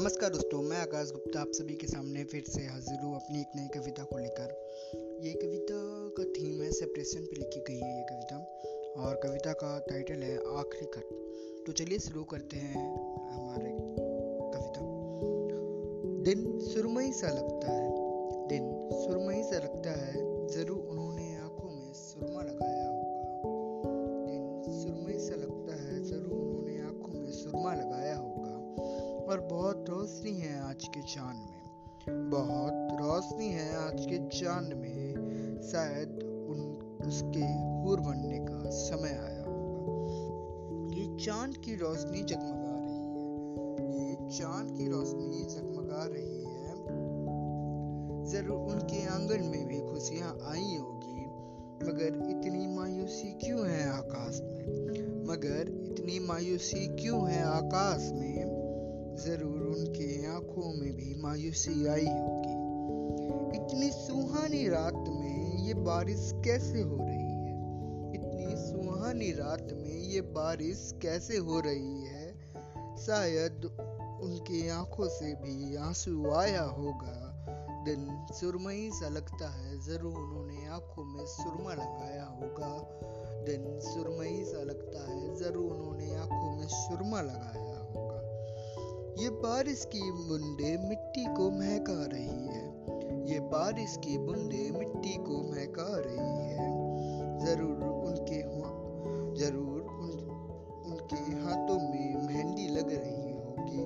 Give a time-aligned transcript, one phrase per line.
[0.00, 3.48] नमस्कार दोस्तों, मैं आकाश गुप्ता आप सभी के सामने फिर से हाजिर हूँ अपनी एक
[3.56, 4.52] नई कविता को लेकर।
[5.24, 5.80] ये कविता
[6.16, 8.36] का थीम है सेपरेशन पे लिखी गई है ये कविता
[9.02, 12.86] और कविता का टाइटल है, आखिरी खत तो चलिए शुरू करते हैं
[13.32, 13.76] हमारे
[14.54, 14.80] कविता।
[16.24, 17.90] दिन सुरमई सा लगता है,
[18.48, 18.72] दिन
[29.30, 35.14] और बहुत रोशनी है आज के चाँद में। बहुत रोशनी है आज के चाँद में।
[35.62, 36.08] शायद
[36.50, 36.60] उन,
[37.08, 44.38] उसके हूर बनने का समय आया होगा। ये चाँद की रोशनी जगमगा रही है। ये
[44.38, 46.74] चाँद की रोशनी जगमगा रही है।
[48.24, 51.26] ज़रूर उनके आँगन में भी खुशियाँ आई होगी।
[51.86, 54.66] मगर इतनी मायूसी क्यों है आकाश में?
[55.28, 58.49] मगर इतनी मायूसी क्यों है आकाश में?
[59.20, 62.54] ज़रूर उनके आँखों में भी मायूसी आई होगी।
[63.56, 67.50] इतनी सुहानी रात में ये बारिश कैसे हो रही है?
[68.14, 72.32] इतनी सुहानी रात में ये बारिश कैसे हो रही है?
[72.96, 73.64] शायद
[74.22, 77.26] उनके आँखों से भी आँसू आया होगा।
[77.84, 83.00] दिन सुरमई सा लगता है, ज़रूर उन्होंने आँखों में सुरमा लगाया होगा।
[83.44, 87.49] दिन सुरमई सा लगता है, ज़रूर उन्होंने आँखों में सुरमा लगाया
[89.20, 95.42] ये बारिश की बूंदे मिट्टी को महका रही है। ये बारिश की बूंदे मिट्टी को
[95.50, 96.68] महका रही है।
[97.38, 98.38] ज़रूर उनके
[99.40, 100.10] ज़रूर उन,
[100.86, 103.84] उनके हाथों में मेहंदी लग रही होगी।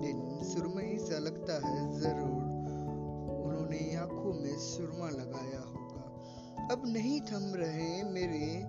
[0.00, 2.42] दिन सुरमई सा लगता है ज़रूर
[3.46, 8.62] उन्होंने आँखों में सुरमा लगाया होगा। अब नहीं थम रहे मेरे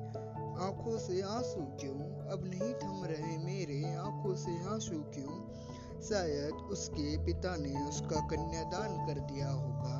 [0.62, 2.00] आँखों से आँसू क्यों?
[2.28, 5.40] अब नहीं थम रहे मेरे आँखों से आँसू क्यों?
[6.02, 9.98] शायद उसके पिता ने उसका कन्यादान कर दिया होगा।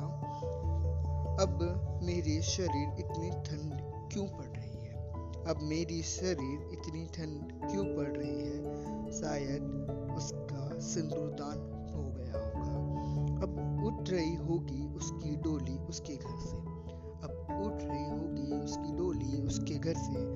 [1.42, 1.58] अब
[2.02, 3.80] मेरी शरीर इतनी ठंड
[4.12, 4.94] क्यों पड़ रही है?
[5.44, 9.12] अब मेरी शरीर इतनी ठंड क्यों पड़ रही है?
[9.12, 9.62] शायद
[10.16, 11.58] उसका सिंदूरदान
[11.94, 12.72] हो गया होगा।
[13.42, 16.56] अब उठ रही होगी उसकी डोली उसके घर से।
[17.22, 20.26] अब उठ रही होगी उसकी डोली उसके घर से।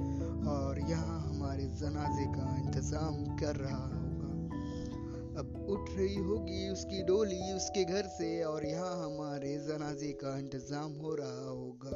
[0.49, 4.06] और यहाँ हमारे जनाजे का इंतज़ाम कर रहा
[5.39, 10.93] अब उठ रही होगी उसकी डोली उसके घर से और यहाँ हमारे जनाजे का इंतज़ाम
[10.93, 11.91] हो रहा होगा।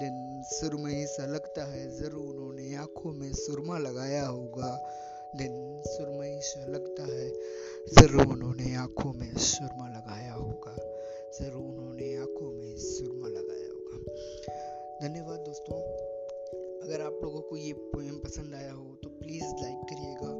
[0.00, 4.72] दिन सुरमई सा लगता है, ज़रूर उन्होंने आँखों में सुरमा लगाया होगा।
[5.36, 7.28] दिन सुरमई सा लगता है,
[7.98, 10.76] ज़रूर उन्होंने आँखों में सुरमा लगाया होगा।
[11.40, 13.96] ज़रूर उन्होंने आँखों में सुरमा लगाया होगा।
[15.02, 15.80] धन्यवाद दोस्तों।
[16.82, 20.30] अगर आप लोगों को ये पोएम पसंद आया हो तो प्लीज़ लाइक करिएगा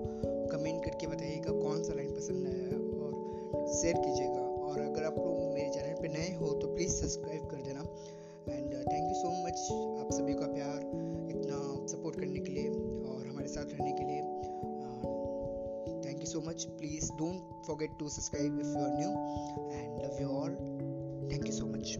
[3.82, 7.62] शेयर कीजिएगा। और अगर आप लोग मेरे चैनल पे नए हो तो प्लीज़ सब्सक्राइब कर
[7.62, 7.80] देना।
[8.48, 9.58] And thank you so much
[10.02, 10.78] आप सभी का प्यार,
[11.30, 14.20] इतना सपोर्ट करने के लिए और हमारे साथ रहने के लिए।
[16.04, 19.10] Thank you so much please don't forget to subscribe if you are new
[19.70, 20.56] and love you all
[21.32, 21.96] thank you so much